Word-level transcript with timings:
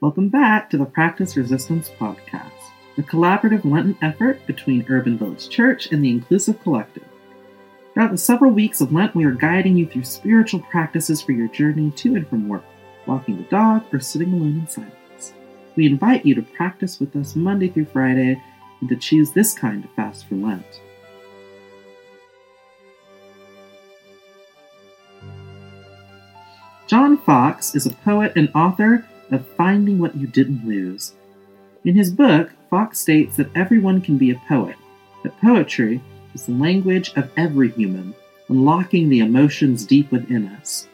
Welcome 0.00 0.28
back 0.28 0.70
to 0.70 0.78
the 0.78 0.84
Practice 0.84 1.36
Resistance 1.36 1.90
Podcast, 1.90 2.52
a 2.96 3.02
collaborative 3.02 3.64
Lenten 3.64 3.98
effort 4.00 4.46
between 4.46 4.86
Urban 4.88 5.18
Village 5.18 5.48
Church 5.48 5.90
and 5.90 6.04
the 6.04 6.10
Inclusive 6.10 6.62
Collective. 6.62 7.02
Throughout 7.92 8.12
the 8.12 8.16
several 8.16 8.52
weeks 8.52 8.80
of 8.80 8.92
Lent, 8.92 9.16
we 9.16 9.24
are 9.24 9.32
guiding 9.32 9.76
you 9.76 9.88
through 9.88 10.04
spiritual 10.04 10.60
practices 10.70 11.20
for 11.20 11.32
your 11.32 11.48
journey 11.48 11.90
to 11.96 12.14
and 12.14 12.28
from 12.28 12.46
work, 12.46 12.62
walking 13.06 13.38
the 13.38 13.42
dog, 13.48 13.92
or 13.92 13.98
sitting 13.98 14.32
alone 14.32 14.60
in 14.60 14.68
silence. 14.68 15.32
We 15.74 15.86
invite 15.86 16.24
you 16.24 16.36
to 16.36 16.42
practice 16.42 17.00
with 17.00 17.16
us 17.16 17.34
Monday 17.34 17.68
through 17.68 17.86
Friday 17.86 18.40
and 18.80 18.88
to 18.88 18.94
choose 18.94 19.32
this 19.32 19.52
kind 19.52 19.84
of 19.84 19.90
fast 19.94 20.28
for 20.28 20.36
Lent. 20.36 20.80
John 26.86 27.18
Fox 27.18 27.74
is 27.74 27.86
a 27.86 27.90
poet 27.90 28.32
and 28.36 28.48
author 28.54 29.04
of 29.30 29.46
Finding 29.56 29.98
What 29.98 30.16
You 30.16 30.26
Didn't 30.26 30.66
Lose. 30.66 31.14
In 31.84 31.94
his 31.94 32.10
book, 32.10 32.50
Fox 32.70 32.98
states 32.98 33.36
that 33.36 33.54
everyone 33.54 34.00
can 34.00 34.18
be 34.18 34.30
a 34.30 34.42
poet, 34.48 34.76
that 35.22 35.40
poetry 35.40 36.00
is 36.34 36.46
the 36.46 36.52
language 36.52 37.12
of 37.16 37.30
every 37.36 37.70
human, 37.70 38.14
unlocking 38.48 39.08
the 39.08 39.20
emotions 39.20 39.86
deep 39.86 40.10
within 40.12 40.46
us. 40.48 40.88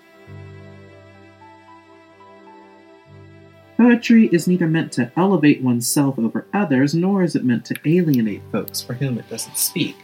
Poetry 3.76 4.28
is 4.28 4.46
neither 4.46 4.68
meant 4.68 4.92
to 4.92 5.10
elevate 5.16 5.62
oneself 5.62 6.18
over 6.18 6.46
others, 6.52 6.94
nor 6.94 7.22
is 7.22 7.34
it 7.34 7.44
meant 7.44 7.64
to 7.66 7.76
alienate 7.84 8.42
folks 8.52 8.80
for 8.80 8.94
whom 8.94 9.18
it 9.18 9.28
doesn't 9.28 9.58
speak. 9.58 9.96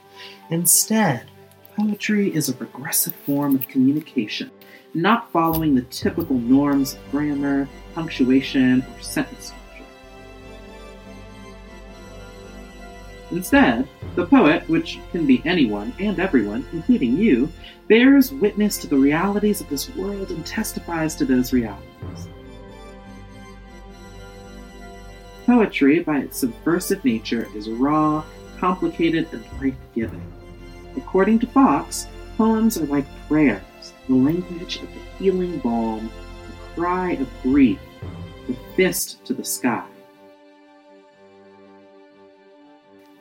Instead, 0.50 1.30
poetry 1.76 2.34
is 2.34 2.48
a 2.48 2.56
regressive 2.56 3.14
form 3.14 3.54
of 3.54 3.68
communication 3.68 4.50
not 4.94 5.30
following 5.30 5.74
the 5.74 5.82
typical 5.82 6.36
norms 6.36 6.94
of 6.94 7.10
grammar, 7.10 7.68
punctuation, 7.94 8.82
or 8.82 9.00
sentence 9.00 9.46
structure. 9.46 9.84
Instead, 13.30 13.88
the 14.16 14.26
poet, 14.26 14.68
which 14.68 14.98
can 15.12 15.26
be 15.26 15.42
anyone 15.44 15.92
and 16.00 16.18
everyone, 16.18 16.66
including 16.72 17.16
you, 17.16 17.48
bears 17.86 18.32
witness 18.32 18.78
to 18.78 18.86
the 18.88 18.96
realities 18.96 19.60
of 19.60 19.68
this 19.68 19.94
world 19.94 20.30
and 20.30 20.44
testifies 20.44 21.14
to 21.14 21.24
those 21.24 21.52
realities. 21.52 22.28
Poetry, 25.46 26.00
by 26.00 26.18
its 26.18 26.38
subversive 26.38 27.04
nature, 27.04 27.48
is 27.54 27.68
raw, 27.68 28.24
complicated, 28.58 29.28
and 29.32 29.44
life 29.60 29.74
giving. 29.94 30.32
According 30.96 31.38
to 31.40 31.46
Fox, 31.46 32.06
poems 32.36 32.78
are 32.78 32.86
like 32.86 33.06
prayer 33.28 33.62
the 34.10 34.16
language 34.16 34.82
of 34.82 34.88
the 34.92 35.00
healing 35.18 35.58
balm, 35.60 36.10
the 36.48 36.80
cry 36.80 37.12
of 37.12 37.28
grief, 37.44 37.78
the 38.48 38.56
fist 38.74 39.24
to 39.24 39.32
the 39.32 39.44
sky. 39.44 39.86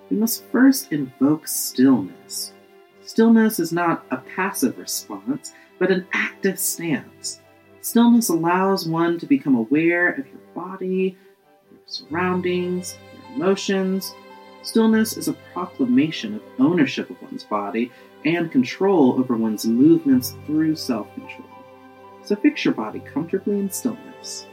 We 0.09 0.17
must 0.17 0.43
first 0.45 0.91
invoke 0.91 1.47
stillness. 1.47 2.53
Stillness 3.05 3.59
is 3.59 3.71
not 3.71 4.03
a 4.09 4.17
passive 4.17 4.79
response, 4.79 5.53
but 5.77 5.91
an 5.91 6.07
active 6.11 6.57
stance. 6.57 7.39
Stillness 7.81 8.29
allows 8.29 8.87
one 8.87 9.19
to 9.19 9.27
become 9.27 9.53
aware 9.53 10.09
of 10.13 10.25
your 10.25 10.41
body, 10.55 11.15
your 11.69 11.81
surroundings, 11.85 12.97
your 13.13 13.35
emotions. 13.35 14.15
Stillness 14.61 15.17
is 15.17 15.27
a 15.27 15.33
proclamation 15.53 16.35
of 16.35 16.41
ownership 16.59 17.09
of 17.09 17.21
one's 17.21 17.43
body 17.43 17.91
and 18.25 18.51
control 18.51 19.17
over 19.19 19.35
one's 19.35 19.65
movements 19.65 20.35
through 20.45 20.75
self 20.75 21.13
control. 21.13 21.47
So 22.23 22.35
fix 22.35 22.65
your 22.65 22.73
body 22.73 22.99
comfortably 22.99 23.59
in 23.59 23.71
stillness. 23.71 24.45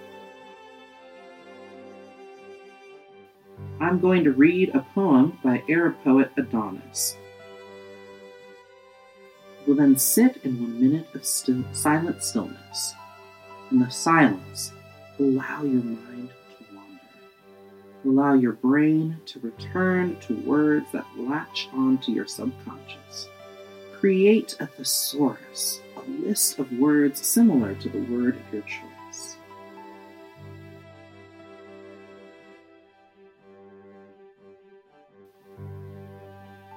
I'm 3.80 4.00
going 4.00 4.24
to 4.24 4.32
read 4.32 4.70
a 4.70 4.86
poem 4.94 5.38
by 5.42 5.62
Arab 5.68 5.96
poet 6.02 6.30
Adonis. 6.36 7.16
We'll 9.66 9.76
then 9.76 9.98
sit 9.98 10.38
in 10.44 10.62
one 10.62 10.80
minute 10.80 11.08
of 11.14 11.24
still, 11.24 11.64
silent 11.72 12.22
stillness. 12.22 12.94
In 13.70 13.80
the 13.80 13.90
silence, 13.90 14.72
allow 15.18 15.62
your 15.64 15.82
mind. 15.82 16.30
Allow 18.06 18.34
your 18.34 18.52
brain 18.52 19.18
to 19.26 19.40
return 19.40 20.14
to 20.20 20.36
words 20.42 20.86
that 20.92 21.04
latch 21.16 21.68
onto 21.72 22.12
your 22.12 22.28
subconscious. 22.28 23.26
Create 23.94 24.56
a 24.60 24.66
thesaurus, 24.68 25.80
a 25.96 26.10
list 26.24 26.60
of 26.60 26.70
words 26.74 27.26
similar 27.26 27.74
to 27.74 27.88
the 27.88 27.98
word 28.02 28.36
of 28.36 28.52
your 28.52 28.62
choice. 28.62 29.36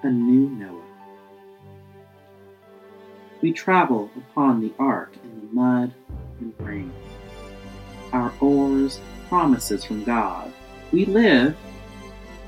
A 0.01 0.09
new 0.09 0.49
Noah. 0.49 0.81
We 3.43 3.53
travel 3.53 4.09
upon 4.17 4.61
the 4.61 4.73
ark 4.79 5.13
in 5.23 5.41
the 5.41 5.53
mud 5.53 5.93
and 6.39 6.55
rain. 6.57 6.91
Our 8.13 8.33
oars, 8.41 8.99
promises 9.27 9.85
from 9.85 10.03
God. 10.03 10.51
We 10.91 11.05
live, 11.05 11.55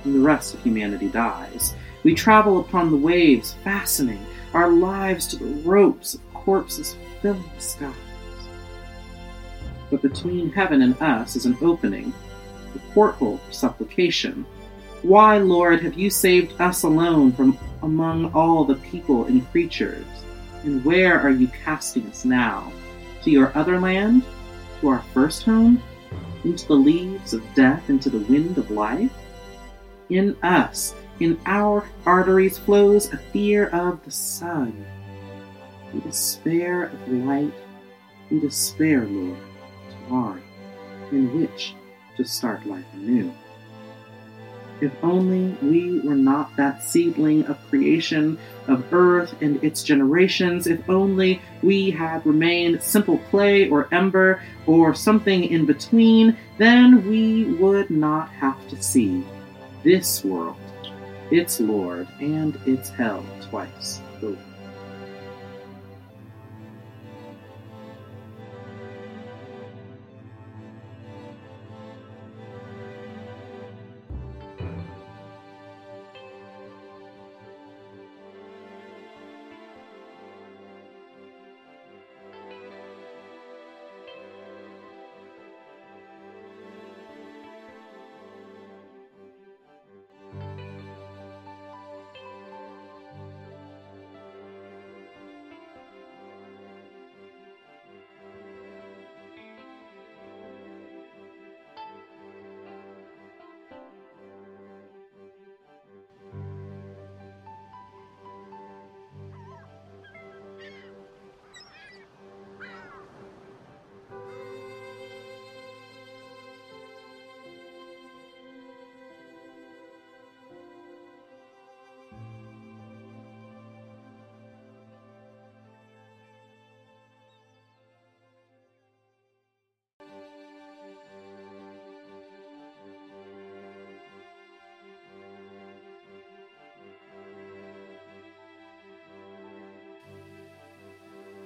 and 0.04 0.16
the 0.16 0.20
rest 0.20 0.54
of 0.54 0.64
humanity 0.64 1.10
dies. 1.10 1.76
We 2.04 2.16
travel 2.16 2.60
upon 2.60 2.90
the 2.90 2.98
waves, 2.98 3.56
fastening 3.64 4.26
our 4.54 4.70
lives 4.70 5.28
to 5.28 5.38
the 5.38 5.62
ropes 5.62 6.16
of 6.16 6.34
corpses 6.34 6.96
filling 7.22 7.44
the 7.56 7.62
skies. 7.62 7.94
But 9.90 10.02
between 10.02 10.52
heaven 10.52 10.82
and 10.82 11.00
us 11.02 11.36
is 11.36 11.46
an 11.46 11.58
opening, 11.62 12.14
the 12.74 12.80
porthole 12.94 13.38
for 13.38 13.54
supplication. 13.54 14.46
Why, 15.02 15.38
Lord, 15.38 15.82
have 15.84 15.96
you 15.96 16.10
saved 16.10 16.60
us 16.60 16.84
alone 16.84 17.32
from 17.32 17.58
among 17.84 18.34
all 18.34 18.64
the 18.64 18.76
people 18.76 19.26
and 19.26 19.50
creatures? 19.52 20.06
And 20.64 20.84
where 20.86 21.20
are 21.20 21.32
you 21.32 21.48
casting 21.48 22.08
us 22.08 22.24
now? 22.24 22.72
To 23.24 23.32
your 23.32 23.56
other 23.58 23.80
land? 23.80 24.24
To 24.80 24.90
our 24.90 25.04
first 25.14 25.44
home? 25.44 25.82
Into 26.44 26.68
the 26.68 26.74
leaves 26.74 27.34
of 27.34 27.44
death, 27.54 27.90
into 27.90 28.10
the 28.10 28.20
wind 28.20 28.58
of 28.58 28.72
life? 28.72 29.14
In 30.10 30.36
us, 30.44 30.96
in 31.20 31.40
our 31.46 31.88
arteries 32.06 32.58
flows 32.58 33.14
a 33.14 33.18
fear 33.18 33.68
of 33.68 34.04
the 34.04 34.12
sun. 34.12 34.86
We 35.94 36.00
despair 36.02 36.84
of 36.84 37.08
light. 37.08 37.54
We 38.30 38.40
despair, 38.40 39.06
Lord, 39.06 39.38
tomorrow, 39.92 40.42
in 41.12 41.40
which 41.40 41.76
to 42.18 42.26
start 42.26 42.66
life 42.66 42.86
anew. 42.94 43.32
If 44.82 44.92
only 45.04 45.56
we 45.62 46.00
were 46.00 46.16
not 46.16 46.56
that 46.58 46.84
seedling 46.84 47.46
of 47.46 47.58
creation, 47.70 48.38
of 48.68 48.92
earth 48.92 49.36
and 49.42 49.64
its 49.64 49.84
generations, 49.84 50.66
if 50.66 50.90
only 50.90 51.42
we 51.62 51.92
had 51.92 52.26
remained 52.26 52.82
simple 52.82 53.20
clay 53.30 53.70
or 53.70 53.88
ember 53.94 54.42
or 54.66 54.96
something 54.96 55.44
in 55.44 55.66
between, 55.66 56.36
then 56.58 57.08
we 57.08 57.46
would 57.54 57.92
not 57.92 58.30
have 58.30 58.68
to 58.70 58.82
see 58.82 59.24
this 59.84 60.26
world 60.26 60.58
its 61.32 61.60
Lord 61.62 62.08
and 62.20 62.60
its 62.66 62.90
hell 62.90 63.24
twice 63.50 64.02
over. 64.22 64.51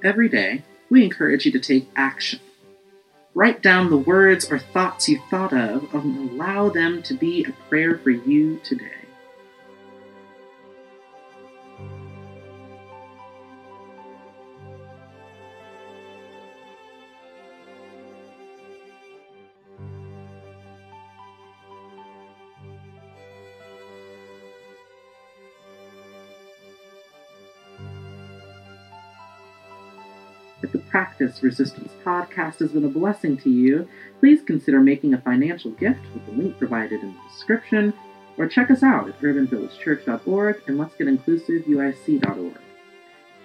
Every 0.05 0.29
day, 0.29 0.63
we 0.89 1.03
encourage 1.03 1.45
you 1.45 1.51
to 1.51 1.59
take 1.59 1.89
action. 1.95 2.39
Write 3.33 3.61
down 3.61 3.89
the 3.89 3.97
words 3.97 4.49
or 4.49 4.59
thoughts 4.59 5.09
you 5.09 5.19
thought 5.29 5.51
of 5.51 5.93
and 5.93 6.31
allow 6.31 6.69
them 6.69 7.01
to 7.03 7.13
be 7.13 7.43
a 7.43 7.51
prayer 7.69 7.97
for 7.97 8.11
you 8.11 8.59
today. 8.63 9.04
If 30.65 30.71
the 30.71 30.79
Practice 30.79 31.43
Resistance 31.43 31.91
podcast 32.03 32.57
has 32.57 32.71
been 32.71 32.85
a 32.85 32.89
blessing 32.89 33.37
to 33.37 33.51
you, 33.51 33.87
please 34.19 34.41
consider 34.41 34.79
making 34.79 35.13
a 35.13 35.21
financial 35.21 35.69
gift 35.69 35.99
with 36.11 36.25
the 36.25 36.31
link 36.31 36.57
provided 36.57 37.03
in 37.03 37.13
the 37.13 37.19
description, 37.29 37.93
or 38.39 38.47
check 38.47 38.71
us 38.71 38.81
out 38.81 39.07
at 39.07 39.21
urbanvillagechurch.org 39.21 40.63
and 40.65 40.79
let's 40.79 40.95
get 40.95 41.05
inclusiveuic.org. 41.05 42.57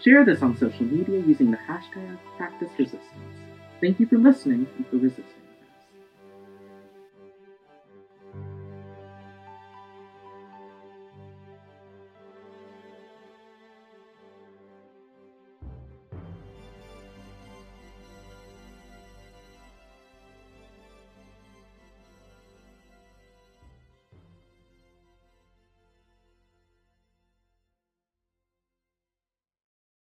Share 0.03 0.25
this 0.25 0.41
on 0.41 0.57
social 0.57 0.87
media 0.87 1.21
using 1.21 1.51
the 1.51 1.59
hashtag 1.59 2.17
Practice 2.39 2.71
Resistance. 2.79 3.05
Thank 3.83 4.01
you 4.01 4.07
for 4.07 4.17
listening 4.17 4.67
and 4.79 4.87
for 4.87 4.97
resisting. 4.97 5.40